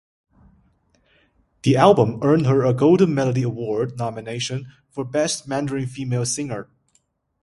The 1.61 1.77
album 1.77 2.23
earned 2.23 2.47
her 2.47 2.65
a 2.65 2.73
Golden 2.73 3.13
Melody 3.13 3.43
Award 3.43 3.99
nomination 3.99 4.73
for 4.89 5.03
Best 5.05 5.47
Mandarin 5.47 5.85
Female 5.85 6.25
Singer. 6.25 6.67